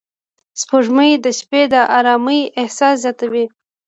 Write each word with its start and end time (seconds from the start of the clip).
سپوږمۍ 0.61 1.11
د 1.25 1.27
شپې 1.39 1.61
د 1.73 1.75
آرامۍ 1.97 2.41
احساس 2.61 2.95
زیاتوي 3.03 3.45